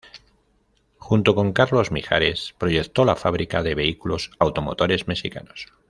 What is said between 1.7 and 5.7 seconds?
Mijares proyectó la fábrica de Vehículos Automotores Mexicanos.